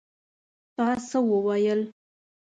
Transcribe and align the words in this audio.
تا 0.75 0.87
څه 1.07 1.19
وویل? 1.29 1.81